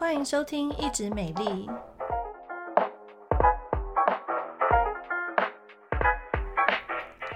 [0.00, 1.44] 欢迎收听《一直美丽》，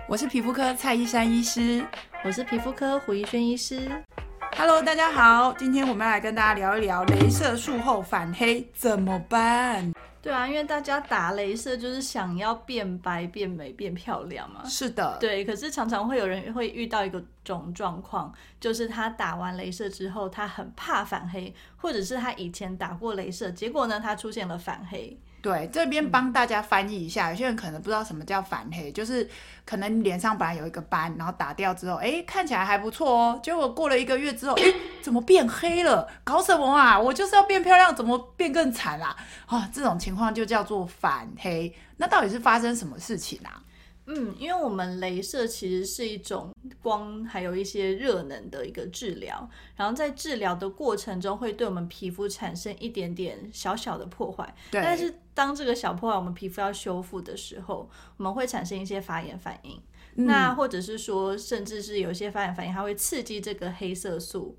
[0.08, 1.84] 我是皮肤科蔡依珊医师，
[2.24, 3.90] 我是皮肤科胡一轩医师。
[4.56, 9.92] Hello，大家好，今天我们要来跟大家聊一聊镭射术后反黑怎么办？
[10.24, 14.64] 对啊，因为大家打镭射就是想要变白、变美、变漂亮嘛。
[14.64, 15.44] 是的，对。
[15.44, 25.20] 可是常常会有人会遇到一个种状况，就是他打完镭射之后，他很怕反黑，或者是他以前打过镭射，结果呢，他出现了反黑。
[25.44, 29.28] 对，这边帮大家翻译一下，有些人可能不知道什么叫反黑，就是
[29.66, 34.64] 可能脸上本来有一个斑，然后打掉之后，哎，看起来还不错哦，结果过了一个月之后，哎，
[35.02, 36.08] 怎么变黑了？
[36.24, 36.98] 搞什么啊？
[36.98, 39.14] 我就是要变漂亮，怎么变更惨啦？
[39.44, 41.70] 啊，这种情况就叫做反黑。
[41.98, 43.60] 那到底是发生什么事情啊？
[44.06, 54.54] 嗯，因为我们镭射其实是一种光，还有一些热能的一个治疗，然后在治疗的过程中会对我们皮肤产生一点点小小的破坏。
[54.70, 54.82] 对。
[54.82, 57.88] 但是当这个小破坏我们皮肤要修复的时候，
[58.18, 59.80] 我们会产生一些发炎反应。
[60.16, 60.26] 嗯。
[60.26, 64.58] 那或者是说，甚至是有一些发炎反应，它会刺激这个黑色素。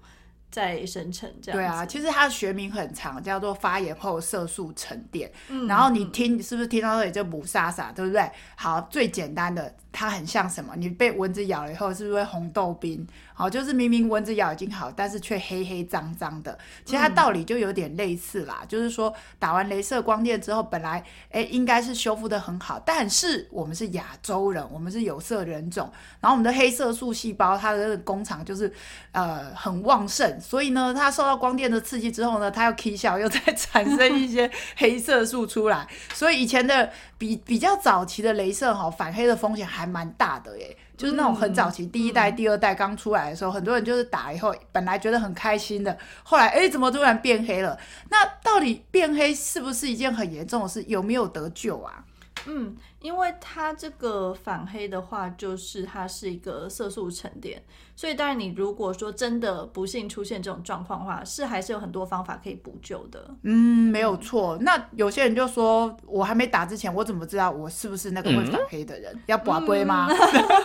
[0.56, 1.60] 在生成这样。
[1.60, 5.30] 对啊，其实它的学名很长，叫做发炎后色素沉淀。
[5.50, 8.32] 嗯，然后你听，是不是听到这里就雾煞煞，对不对？
[8.56, 9.76] 好，最简单的。
[9.92, 10.74] 它很像什么？
[10.76, 13.06] 你被蚊子咬了以后，是不是会红豆冰？
[13.38, 16.58] 好，就是明明蚊子咬已经好，但是却黑黑脏脏的。
[16.86, 25.92] 其实它道理就有点类似啦，嗯、就是说打完镭射光电之后，本来哎应该是修复的很好，但是我们是亚洲人，我们是有色人种，
[26.22, 28.72] 然后我们的黑色素细胞它的那个工厂就是
[29.12, 47.78] 呃很旺盛，所以呢，它受到光电的刺激之后呢，它又起效，又再产生一些黑色素出来，所以以前的比比较早期的镭射哈反黑的风险还蛮大的耶，就是那种很早期第一代、第二代刚出来的时候，很多人就是打以后本来觉得很开心的，后来哎怎么突然变黑了？
[48.10, 50.84] 那到底变黑是不是一件很严重的事？
[50.84, 52.04] 有没有得救啊？
[52.48, 57.64] 嗯，因为它这个反黑的话，就是它是一个色素沉淀，
[57.96, 63.34] 所以当然你如果说真的不幸出现这种状况的话，是还是有很多方法可以补救的。
[63.44, 64.58] 嗯，没有错。
[64.62, 69.14] 那有些人就说，我还没打之前，我怎么知道我是不是那个会反黑的人？
[69.14, 70.08] 嗯、要拔杯吗？
[70.10, 70.18] 嗯、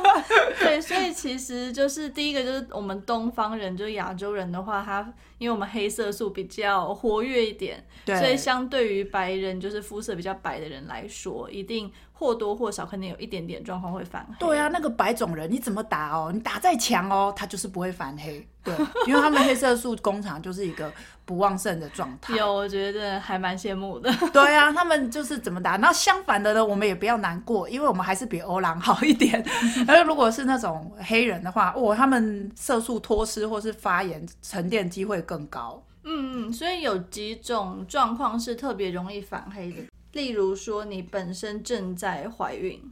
[0.59, 14.35] 对，所以其实就是第一个就是我们东方人，就是亚洲人的话，他因为我们黑色素比较活跃一点，所以相对于白人，就是肤色比较白的人来说，一定或多或少肯定有一点点状况会反黑。
[14.39, 16.31] 对啊，那个白种人你怎么打哦？
[16.31, 18.47] 你打再强哦，他就是不会反黑。
[18.63, 18.75] 对，
[19.09, 20.93] 因为他们黑色素工厂就是一个
[21.25, 22.37] 不旺盛的状态。
[22.37, 24.13] 有，我觉得还蛮羡慕的。
[24.35, 25.77] 对啊，他们就是怎么打？
[25.77, 29.43] 那相反的呢，我们也不要难过，因为我们还是比欧郎好一点。
[29.89, 35.83] 而如果是那种黑人的话，哦，他们色素脱失或是发炎沉淀机会更高。
[36.05, 39.83] 嗯嗯，所以有几种状况是特别容易反黑的。
[40.13, 42.83] 例如说，你本身正在怀孕，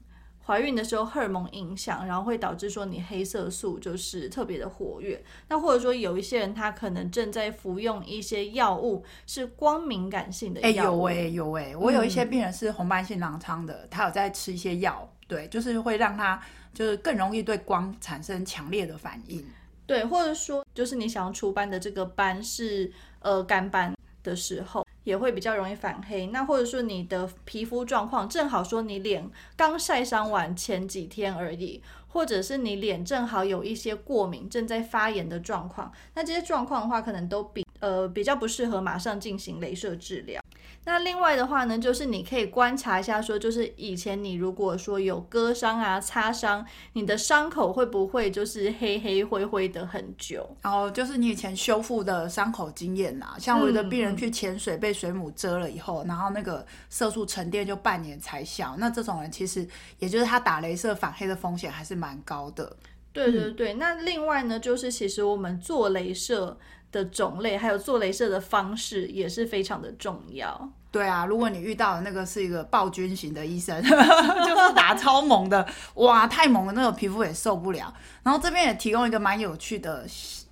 [0.44, 5.22] 怀孕的时候荷尔蒙影响，然后会导致说你黑色素就是特别的活跃。
[5.48, 11.02] 那或者说有一些人他可能正在服用一些药物，是光敏感性的药物。
[11.04, 16.40] 哎、欸，有哎、欸、有哎、欸，我有一些病人是红斑性狼疮的，嗯、他有在吃一些药，对，就是会让他
[16.72, 19.44] 就是更容易对光产生强烈的反应。
[19.86, 23.94] 对，或者说就是你想要除斑的这个斑是呃干斑
[24.28, 24.84] 的时候。
[25.04, 40.42] 也会比较容易反黑，那或者说你的皮肤状况正好说你脸刚晒伤完前几天而已，或者是你脸正好有一些过敏正在发炎的状况，那这些状况的话可能都比呃比较不适合马上进行镭射治疗。
[40.84, 50.48] 那另外的话呢，就是你可以观察一下，说就是以前你如果说有割伤啊、擦伤，你的伤口会不会就是黑黑灰灰的很久？
[50.62, 59.68] 然后就是你以前修复的伤口经验啊，像我的病人去潜水被水母蛰了以后，嗯、然后那个色素沉淀就半年才消，那这种人其实
[59.98, 62.74] 也就是他打镭射反黑的风险还是蛮高的。
[63.12, 66.56] 对对对，嗯、那另外呢，就是其实我们做镭射
[66.92, 70.70] 的种类还有做镭射的方式也是非常的重要。
[70.90, 77.92] 对啊，如果你遇到的那个是一个暴君型的医生， 就是打超猛的，哇，太猛了，那个皮肤也受不了。
[78.22, 80.06] 然后这边也提供一个蛮有趣的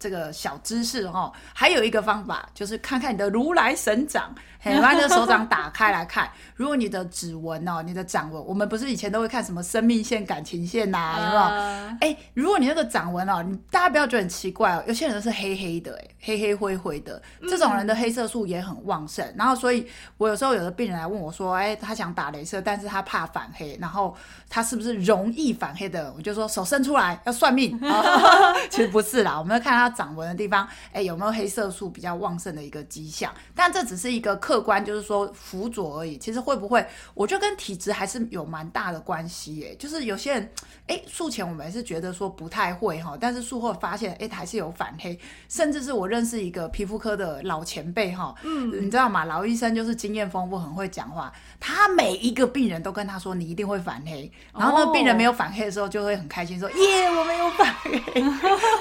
[0.06, 4.32] 这个小知识哦，还有一个方法就是看看你的如来神掌。
[4.58, 11.42] 嘿把你的手掌打开来看， 如果你的指纹哦，你的掌纹，我们不是以前都会看什么生命线、感情线呐、啊，有没有？
[11.42, 19.24] 哎、欸，如果你那个掌纹哦，你大家不要觉得很奇怪哦，有些人是黑黑的，哎，黑黑灰灰的，这种人的黑色素也很旺盛。
[19.24, 19.86] 嗯、然后，所以
[20.16, 24.16] 我有时候有的病人来问我说，哎、欸，他想打镭射，但是他怕反黑，然后
[24.48, 26.12] 他是不是容易反黑的？
[26.16, 27.78] 我就说手伸出来要算命。
[28.70, 33.32] 其实不是啦，我们要看他长纹的地方，哎，有没有黑色素比较旺盛的一个迹象？
[33.54, 36.18] 但这只是一个客观，就是说辅佐而已。
[36.18, 39.74] 其实会不会，我觉得跟体质还是有蛮大的关系耶。
[39.76, 40.52] 就是有些人，
[40.88, 45.18] 哎，术前我们是觉得说不太会哈，但是术后发现，哎，还是有反黑。
[45.48, 49.24] 甚至是我认识一个皮肤科的老前辈哈，嗯，你知道吗？
[49.24, 51.32] 老医生就是经验丰富，很会讲话。
[51.58, 57.95] 他每一个病人都跟他说，你一定会反黑，然后那病人没有反黑的时候，就会很开心说，耶，我没有反黑。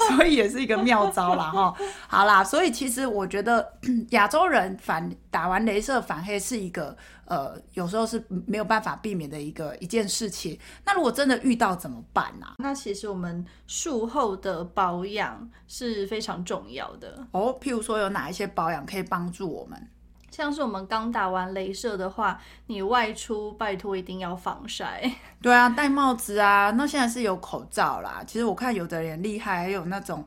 [0.10, 1.74] 所以也是一个妙招啦哈。
[2.08, 3.74] 好啦，所以其实我觉得
[4.10, 6.96] 亚洲人反打完镭射反黑是一个
[7.26, 10.58] 呃，有时候是没有办法避免的一个一件事情。
[10.86, 12.56] 那如果真的遇到怎么办呢、啊？
[12.60, 17.58] 那其实我们术后的保养是非常重要的哦。
[17.60, 19.90] 譬如说有哪一些保养可以帮助我们？
[20.36, 22.38] 像是我们刚打完镭射的话，
[22.68, 25.10] 你外出拜托一定要防晒。
[25.42, 26.72] 对啊，戴帽子啊。
[26.72, 28.22] 那现在是有口罩啦。
[28.28, 30.26] 其实我看有的人厉害，还有那种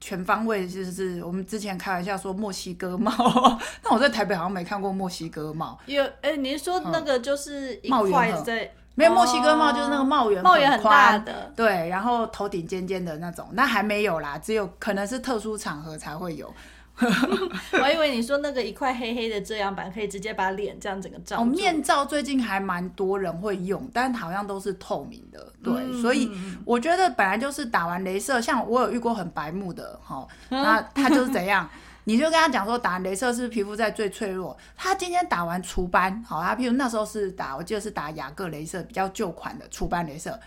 [0.00, 3.12] 全方位，就是我们之前开玩笑说墨西哥帽。
[3.84, 5.78] 那我在台北好像没看过墨西哥帽。
[5.84, 8.70] 有，哎、欸，你说那个就是一块在、嗯？
[8.94, 13.46] 没有墨西哥帽，就是那个帽檐帽檐很大的，对，然后头顶尖尖的那种。
[13.52, 16.50] 那还没有啦，只有可能是特殊场合才会有。
[17.72, 21.42] 我还以为你说那个一块黑黑的遮阳板可以直接把脸这样整个罩住。
[21.42, 25.52] 哦，面罩最近还蛮多人会用，但好像都是透明的。
[25.62, 26.30] 对，嗯、所以
[26.64, 31.68] 我觉得本来就是打完镭射，像我有遇过很白目的哈，那 他就是怎样，
[32.10, 34.56] 你就跟他讲说打完雷射是皮肤在最脆弱？
[34.76, 40.38] 他今天打完除斑，好，他譬如那时候是打，我记得是打雅各雷射比较旧款的除斑雷射。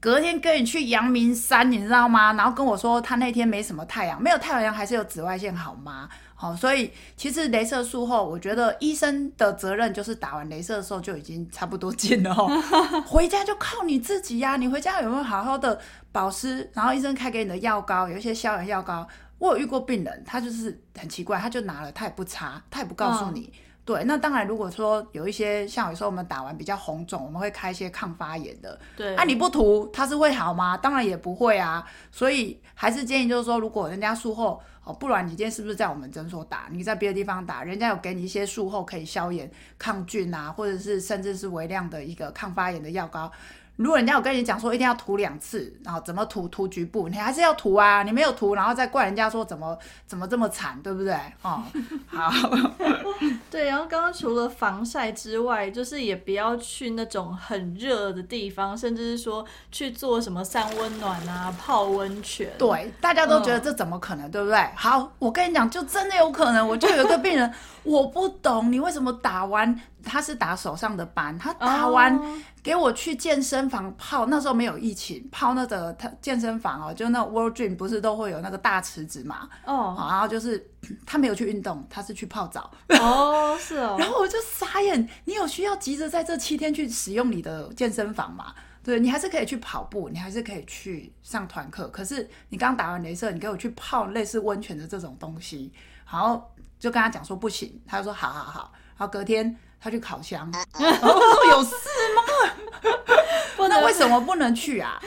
[0.00, 2.32] 隔天跟你去阳明山，你知道吗？
[2.32, 6.08] 然后跟我说他那天没什么太阳，没有太阳还是有紫外线，好吗？
[6.34, 12.48] 好，所以其实雷射术后，我觉得医生的责任就是打完雷射的时候就已经差不多尽了哦，
[13.06, 14.56] 回家就靠你自己呀、啊。
[14.56, 15.78] 你回家有没有好好的
[16.10, 16.70] 保湿？
[16.72, 19.06] 然后医生开给你的药膏，有一些消炎药膏，
[19.40, 23.50] 我有遇过病人，他就是很奇怪，他就拿了，他也不擦，他也不告诉你。
[23.52, 28.78] 嗯对，那当然，如果说有一些像有时候我们打完比较红肿，我们会开一些抗发炎的。
[28.94, 30.76] 对，啊，你不涂它是会好吗？
[30.76, 31.84] 当然也不会啊。
[32.12, 43.32] 所以还是建议就是说，如果人家术后哦，不然你今天是不是在我们诊所打，你在别的地方打，人家有给你一些术后可以消炎、抗菌啊，或者是甚至是微量的一个抗发炎的药膏。
[43.80, 48.02] 如果人家有跟你讲说一定要涂两次，然后怎么涂涂局部，你还是要涂啊！
[48.02, 51.14] 你没有涂，然后再怪人家说怎么怎么这么惨，对不对？
[51.40, 51.62] 哦，
[52.06, 52.30] 好，
[53.50, 53.64] 对。
[53.64, 59.42] 然后刚刚除了防晒之外，就是也不要去那种很热的地方，甚至是说
[59.72, 62.52] 去做什么三温暖啊、泡温泉。
[62.58, 64.58] 对，大家都觉得这怎么可能，嗯、对不对？
[64.76, 66.68] 好，我跟你讲，就真的有可能。
[66.68, 67.50] 我就有一个病人，
[67.82, 69.80] 我不懂你为什么打完。
[70.02, 72.18] 他是打手上的斑，他打完
[72.62, 79.46] 给我去健身房泡，那时候没有疫情，泡那个他健身房哦，就那 World Dream 不是都会有那个大池子嘛？
[79.66, 80.66] 哦，然后就是
[81.04, 82.70] 他没有去运动，他是去泡澡。
[82.98, 83.96] 哦，是哦。
[84.00, 88.54] 然后我就傻眼，你有需要急着在这七天去使用你的健身房吗？
[88.82, 91.86] 对，你还是可以去跑步，你还是可以去上团课。
[91.88, 95.70] 可是你刚打完镭射，你给我去泡类似温泉的这种东西，
[96.10, 96.50] 然后
[96.80, 99.56] 就跟他讲说不行，他就说好好好，然后隔天。
[99.82, 100.46] 他去烤箱，
[100.78, 101.74] 然后说有事
[102.14, 102.92] 吗？
[103.66, 105.00] 那为什么不能去啊？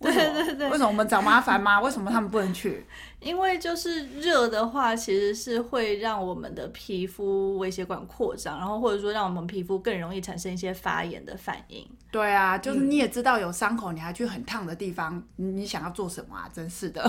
[0.00, 1.80] 对对对，为什么我们找麻烦吗？
[1.80, 2.86] 为什么他们不能去？
[3.18, 11.84] 因为就是热的话，其实是会让我们的皮肤微血管扩张，然后或者说让我们皮肤更容易产生一些发炎的反应。
[12.12, 16.48] 对啊，就是你也知道有伤口，你还去很烫的地方，你想要做什么啊？
[16.52, 17.02] 真是的。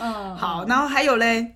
[0.00, 1.54] 嗯， 好，然后还有嘞，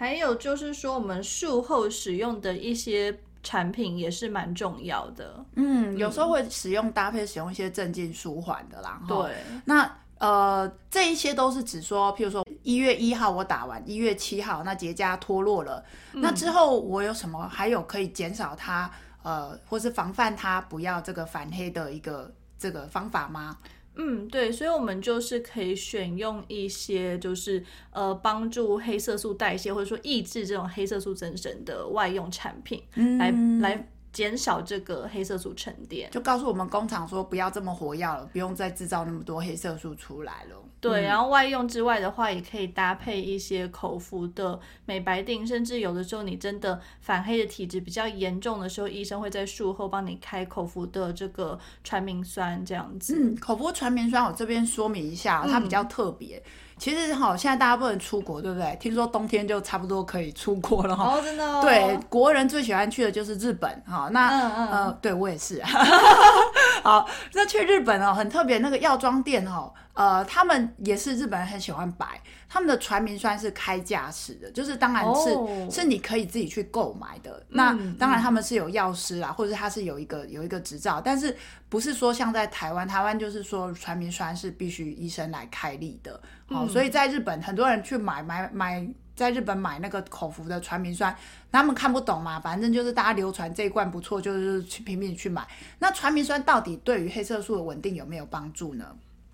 [0.00, 3.14] 还有就是说我们术后使用的一些。
[3.42, 9.00] 产品也是蛮重要的，嗯，有时候会使用搭配使用一些镇静舒缓的啦。
[9.08, 18.90] 对，那呃，这一些都是指说，譬如说一月一号我打完，一月七号那结痂脱落了，嗯，那之后我有什么还有可以减少它
[19.22, 23.56] 呃，或是防范它不要这个反黑的一个这个方法吗？
[23.96, 33.30] 嗯，对，所以我们就是可以选用一些，就是呃，帮助黑色素代谢或者说抑制这种黑色素增生的外用产品，嗯、来
[33.68, 36.10] 来减少这个黑色素沉淀。
[36.10, 40.56] 就告诉我们工厂说不要这么活药了，不用再制造那么多黑色素出来了。
[40.80, 53.14] 对，然后外用之外的话，也可以搭配一些口服的美白定，甚至有的时候你真的反黑的体质比较严重的时候，医生会在术后帮你开口服的这个传明酸这样子。
[53.14, 56.38] 嗯，口服传明酸我这边说明一下，它比较特别。
[56.38, 56.50] 嗯
[56.80, 58.74] 其实哈，现在大家不能出国，对不对？
[58.80, 61.14] 听说冬天就差不多可以出国了哈。
[61.14, 61.60] 哦，真的哦。
[61.60, 63.99] 对，国人最喜欢去的就是日本哈。
[64.08, 65.62] 那嗯嗯呃，对我也是。
[66.82, 75.70] 好，那去日本哦，很特别，那个药妆店哦，呃，他们也是日本人很喜欢白，他们的传明酸是开价式的，就是当然是、oh.
[75.70, 77.44] 是你可以自己去购买的。
[77.50, 81.36] 那当然他们是有药师啊，或者他是有一个有一个执照，但是
[81.68, 86.18] 不是说像在台湾，台湾就是说传明酸是必须医生来开立的。
[86.48, 88.88] 好、嗯，所以在日本很多人去买买买。
[89.14, 91.14] 在日本买那个口服的传明酸，
[91.52, 95.46] 他们看不懂嘛，反正就是大家流传这一罐不错，就是去拼命去买。
[95.78, 98.86] 那传明酸到底对于黑色素的稳定有没有帮助呢？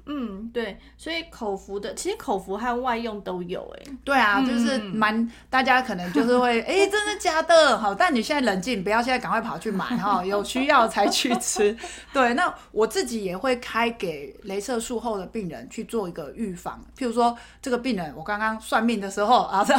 [0.09, 3.93] 嗯，对，所以口服的其实口服和外用都有哎。
[4.05, 7.77] 对啊，就是蛮、嗯、大家可能就是会哎，真的假的？
[7.77, 11.77] 好，但你现在冷静，不要现在赶快跑去买哈，有需要才去吃。
[12.13, 16.81] 对，那我自己也会开给镭射术后的病人去做一个预防。
[16.97, 19.75] 譬如说这个病人，我刚刚算命的时候啊， 他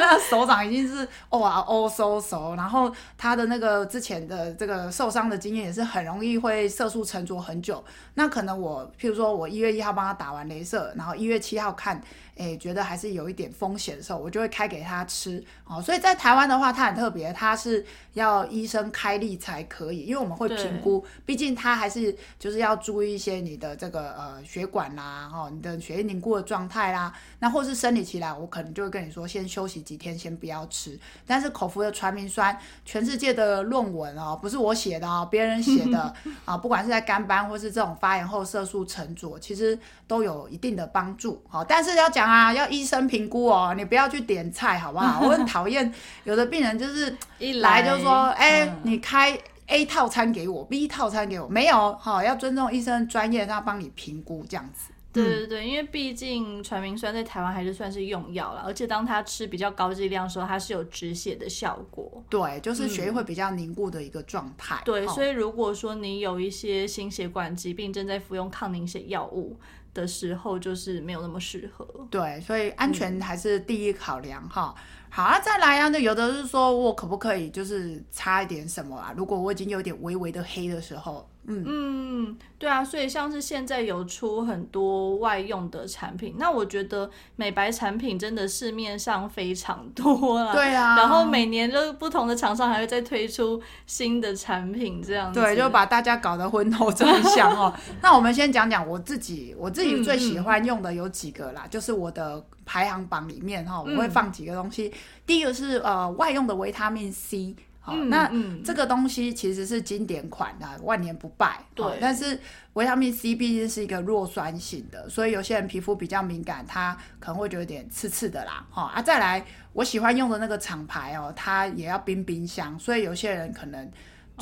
[0.00, 7.84] 那个手掌已经是哇哦嗖嗖，然后他的那个之前的这个受伤的经验也是很容易会色素沉着很久。
[8.14, 9.41] 那可能我譬如说我。
[9.42, 12.00] 我一月一号帮他打完镭射，然后一月七号看。
[12.36, 15.82] 诶，觉得还是有一点风险的时候，我就会开给他吃哦。
[15.82, 17.84] 所以在台湾的话，它很特别，它是
[18.14, 30.98] 要医生开立才可以，因为我们会评估，毕竟它还是就是要注意一些你的这个呃血管啦，哈、哦，你的血液凝固的状态啦，那或是生理期来，我可能就会跟你说，先休息几天，先不要吃。
[31.26, 36.12] 但是口服的传明酸，全世界的论文哦，不是我写的哦，别人写的
[36.46, 41.42] 啊，不管是在肝斑或是这种发炎后色素沉着，其实都有一定的帮助。
[41.48, 42.22] 好、哦，但是要讲。
[42.32, 45.20] 啊，要医生评估哦，你不要去点菜，好不好？
[45.26, 45.92] 我很讨厌
[46.24, 49.36] 有的病人就是一来就说，哎、欸，你开
[49.66, 54.91] A 套餐给我，B 套餐给我，没有，好，要尊重医生专业，他帮你评估这样子。
[55.12, 62.24] 对对对，因为毕竟传明酸在台湾还是算是用药了，而且当它吃比较高剂量的时候，它是有止血的效果。
[62.30, 64.76] 对，就是血液会比较凝固的一个状态。
[64.76, 69.56] 嗯、对，所以如果说你有一些心血管疾病，正在服用抗凝血药物。
[69.94, 74.74] 的时候就是没有那么适合，对，所以安全还是第一考量哈。
[74.74, 79.12] 嗯、好啊，再来啊，那有的是说我可不可以就是擦一点什么啊？
[79.14, 81.28] 如果我已经有点微微的黑的时候。
[81.44, 90.52] 嗯嗯，对啊，所以像是现在有出很多外用的产品，那我觉得美白产品真的市面上非常多了。
[90.52, 95.40] 对啊，然后每年都不同的厂商还会再推出新的产品，这样子。
[95.40, 97.74] 对，就把大家搞得昏头转向哦。
[98.00, 104.86] 那我们先讲讲我自己，我自己最喜欢用的有几个啦，就是我的排行榜里面哈，我会放几个东西。
[104.86, 104.92] 嗯、
[105.26, 107.56] 第一个是呃外用的维他命 C。
[107.82, 108.30] 好，嗯、那
[108.64, 111.58] 这个东西其实是经典款的，万年不败。
[111.74, 112.38] 对，但是
[112.72, 118.64] 维他命 C 毕竟是一个弱酸性的，所以有些人皮肤比较敏感，它可能会觉得有点刺刺的啦。
[118.70, 123.90] 好啊，再来，我喜欢用的那个厂牌哦，它也要冰冰箱，所以有些人可能。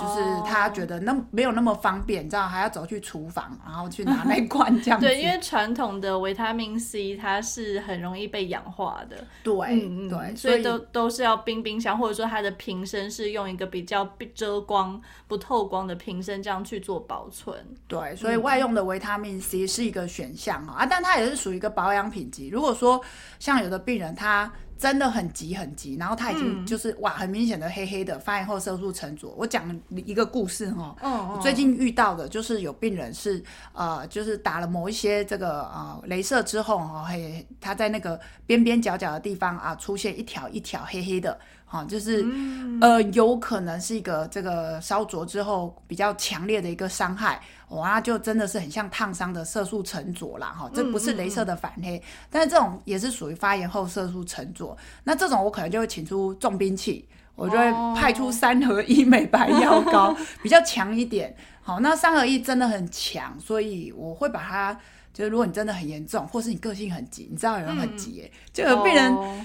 [0.01, 5.07] 就是他觉得那没有那么方便，你知道还要走去厨房，然后去拿那罐这样子。
[5.07, 9.25] 对，因为传统的维他命 C 它是很容易被氧化的。
[9.43, 17.57] 对，嗯对，所以都都是要冰冰箱，或者说它的瓶身是用一个比较遮光、不透光的瓶身这样去做保存。
[17.87, 22.49] 对，所以外用的维他命 C 是一个选项啊，但它也是属于一个保养品级。
[22.49, 23.01] 如果说
[23.39, 24.51] 像有的病人他。
[24.81, 29.29] 真的很急很急，然后他已经就是、嗯、哇，很明显的黑黑的，发炎后色素沉着。
[29.37, 33.45] 我讲一个故事哈，哦哦、最近遇到的就是有病人是
[33.75, 41.39] 呃，就是打了某一些这个呃镭射之后哈，嘿，他在那个边边角角的地方啊，出现一条一条黑黑的。
[41.73, 64.77] 好，就是，嗯、呃，有可能是一个这个烧灼之后比较强烈的一个伤害，哇，就真的是很像烫伤的色素沉着啦，哈，这不是镭射的反黑，嗯嗯嗯，但是这种也是属于发炎后色素沉着，那这种我可能就会请出重兵器，我就会派出三合一美白药膏，哦、比较强一点，好，那三合一真的很强，所以我会把它，
[65.15, 69.15] 就是如果你真的很严重，或是你个性很急，你知道有人很急，嗯、就有病人。
[69.15, 69.41] 哦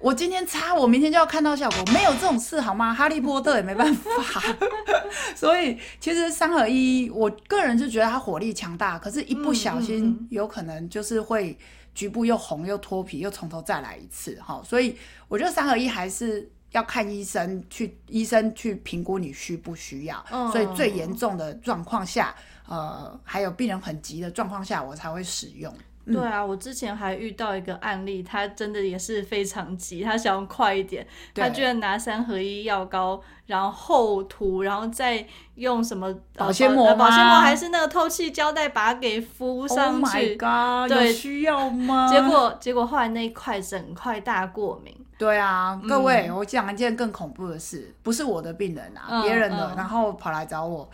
[0.00, 2.94] 我今天擦，我明天就要看到效果，没有这种事好吗？
[2.94, 4.42] 哈利波特也没办法，
[5.36, 11.56] 所以其实三合一，我个人是觉得它火力强大，可是一不小心有可能就是会
[11.94, 14.62] 局部又红又脱皮，又从头再来一次哈。
[14.64, 14.96] 所以
[15.28, 20.24] 我觉得三合一还是要看医生去，医生去评估你需不需要。
[20.50, 22.34] 所以最严重的状况下，
[22.66, 25.70] 呃，还有病人很急的状况下，我才会使用。
[26.12, 35.24] 对啊，我之前还遇到一个案例，他真的也是非常急，他想要快一点，他居然拿三合一药膏，然后涂，然后再
[35.54, 40.36] 用什么保鲜膜、保鲜膜还是那个透气胶带把它给敷上去。
[40.36, 40.88] Oh my god！
[40.90, 42.08] 对，有需要吗？
[42.08, 44.96] 结果结果后来那一块整块大过敏。
[45.18, 50.88] 对啊，各位，嗯、我讲一件更恐怖的事，不是我的病人啊，别、嗯、人的，嗯、然后跑来找我。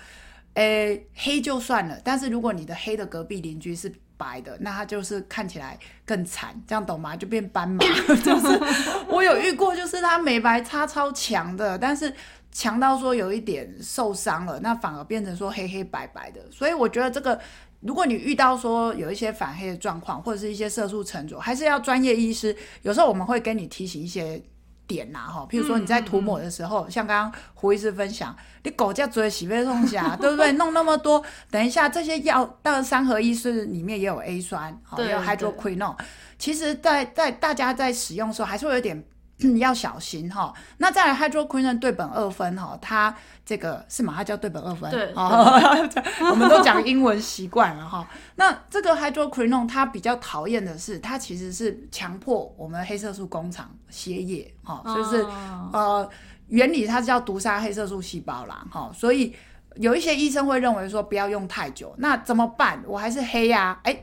[0.54, 7.16] 诶，黑就算了，但是如果你的黑的隔壁邻居是白的，那它就是看起来更惨，这样懂吗？
[7.16, 7.84] 就变斑马。
[8.24, 8.60] 就是
[9.08, 12.12] 我有遇过，就是它美白擦超强的，但是
[12.50, 16.40] 强到说有一点受伤了，那反而变成说黑黑白白的。
[16.50, 17.38] 所以我觉得这个，
[17.80, 22.56] 如果你遇到说有一些反黑的状况，或者是一些色素沉着，还是要专业医师。
[22.82, 24.42] 有时候我们会跟你提醒一些。
[24.86, 30.52] 点呐哈，譬如说你在涂抹的时候，嗯嗯、像刚刚胡医师分享，你狗叫嘴洗被弄下，对不对？
[30.52, 35.96] 弄那么多，等一下这些药，当然三合一是里面也有 A 酸，也有 hydroquinone。
[36.38, 39.04] 其实在，在在大家在使用的时候，还是会有点。
[39.40, 43.14] 嗯、 要小心哈，那再来 hydroquinone 对苯二酚哈，它
[43.44, 44.14] 这个是吗？
[44.16, 44.90] 它叫对苯二酚。
[44.90, 45.12] 对，
[46.30, 48.06] 我们都讲英文习惯了哈。
[48.36, 56.10] 那这个 hydroquinone 它比较讨厌的是，它其实是强迫我们黑色素工厂歇业哈，就是、哦、呃
[56.48, 59.34] 原理它是叫毒杀黑色素细胞啦哈，所以
[59.74, 62.82] 有一些医生会认为说不要用太久，那怎么办？
[62.86, 64.00] 我还是黑呀、啊，哎。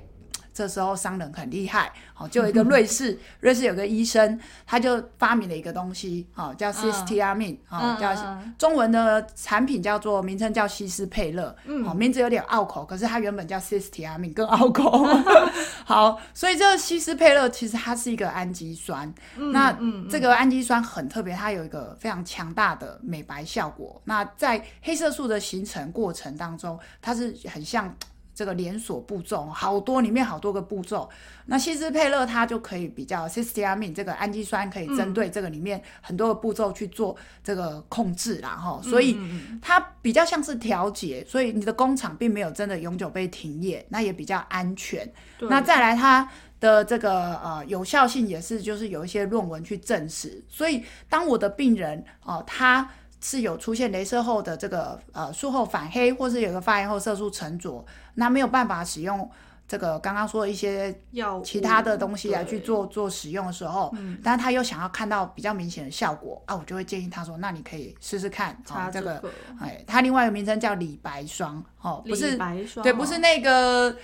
[0.54, 8.14] 这时候商人很厉害，好，就有一个瑞士，瑞士有个医生，他就发明了一个东西，好，叫 cysteamine，好，叫
[8.58, 15.04] 中文的产品叫做名称叫西斯佩勒，好，名字有点拗口，可是它原本叫 cysteamine 更拗口，
[15.84, 19.12] 好，所以这个西斯佩勒其实它是一个氨基酸，
[19.52, 19.76] 那
[20.10, 27.92] 这个氨基酸很特别，它有一个非常强大的美白效果，那在黑色素的形成过程当中，它是很像。
[28.36, 31.10] 这个连锁步骤好多，里面好多个步骤。
[31.46, 39.20] 那西斯佩勒它就可以比较，cysteamine 这个氨基酸可以针对这个里面很多个步骤去做这个控制啦哈，所以
[39.62, 45.12] 它比较像是调节，所以你的工厂并没有真的永久被停业，那也比较安全。
[45.42, 52.90] 那再来它的这个呃有效性也是就是有一些论文去证实，所以当我的病人哦、呃、他。
[53.24, 57.84] 是有出现镭射后的这个呃术后反黑，或是有个发炎后色素沉着，
[58.16, 59.30] 那没有办法使用
[59.66, 69.24] 这个刚刚说的一些药其他的东西来去做做使用的时候，嗯，但是他又想要看到比较明显的效果啊，我就会建议他说，那你可以试试看啊，这个
[69.62, 73.96] 哎，它另外一个名称叫李白霜哦，不是白霜，对，不是那个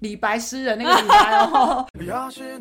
[0.00, 1.86] 李白诗人那个李白哦。
[2.30, 2.58] 是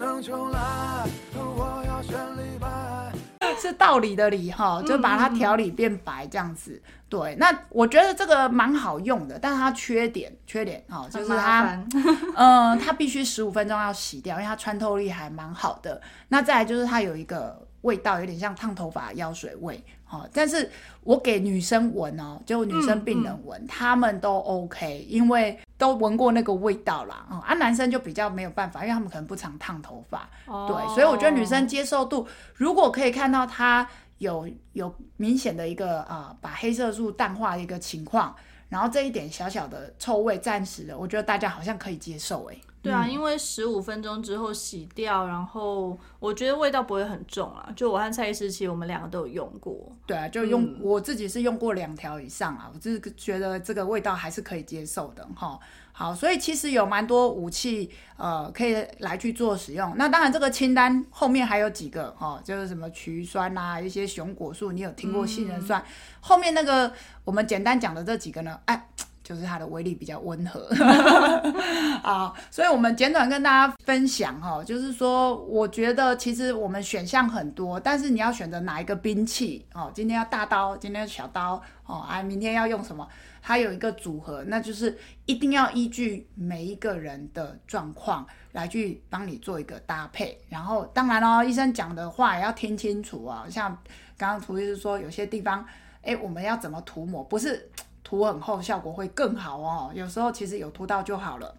[3.78, 6.72] 道理的理哈，就把它调理变白这样子。
[6.74, 11.80] 嗯、对，那我觉得这个蛮好用的，但是它缺点缺点哈，就是它，
[12.36, 16.02] 嗯，它必须十五分钟要洗掉，因为它穿透力还蛮好的。
[16.30, 19.84] 那再来就是它有一个味道，有点像烫头发的药水味。
[20.08, 20.70] 哦，但是
[21.02, 27.26] 我给女生闻哦，就女生病人闻，他、嗯嗯、们都 OK，因为都闻过那个味道啦。
[27.46, 30.28] 啊，男生就比较没有办法，因为他们可能不常烫头发。
[30.46, 38.36] 哦、对，所以我觉得女生接受度，如果可以看到他有有明显的一个啊、呃，把黑色素淡化的一个情况，
[38.70, 42.60] 然后这一点小小的臭味暂时的，我觉得大家好像可以接受诶。
[42.86, 47.68] 对啊，因为十五分钟之后洗掉，然后我觉得味道不会很重啊。
[47.76, 49.92] 就我和蔡医师，其实我们两个都有用过。
[50.06, 55.60] 对啊，就用、嗯、我自己是用过两条以上啊，我就是觉得这个味道还是可以接受的哈。
[55.92, 59.94] 好，所以其实有蛮多武器呃可以来去做使用。
[59.96, 65.82] 那当然这个清单后面还有几个哈，就是什么曲酸啊，一些熊果树，你有听过杏仁酸？
[65.82, 65.86] 嗯、
[66.20, 66.92] 后面那个
[67.24, 68.90] 我们简单讲的这几个呢，哎。
[69.26, 70.70] 就是它的威力比较温和，
[72.08, 83.08] 啊，所以我们简短跟大家分享哈，就是说，我觉得其实我们选项很多，但是你要选择哪一个兵器哦，今天要大刀，今天要小刀哦，啊，明天要用什么？
[83.42, 93.76] 它有一个组合，那就是一定要依据每一个人的状况来去帮你做一个搭配，然后当然咯，医生讲的话也要听清楚啊，像
[94.18, 95.66] 刚刚涂医师说，有些地方，
[96.04, 97.68] 哎，我们要怎么涂抹，不是。
[98.06, 99.92] 涂很厚，效果会更好哦。
[99.94, 101.56] 有时候其实有涂到就好了。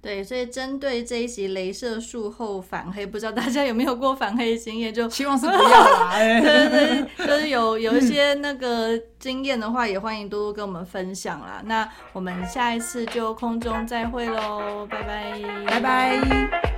[0.00, 4.92] 对，所以针对这一集镭射术后反黑，不知道大家有没有过反黑经验？
[4.92, 6.12] 就希望是不要啦。
[6.20, 11.62] 对对对， 就是有有一些那个经验的话，也欢迎多多跟我们分享啦。
[11.64, 16.73] 那我们下一次就空中再会喽，拜拜，拜拜。